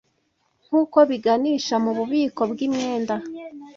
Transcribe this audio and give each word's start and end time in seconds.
nkuko 0.65 0.97
biganisha 1.09 1.75
mu 1.83 1.91
bubiko 1.97 2.41
bwimyenda 2.51 3.15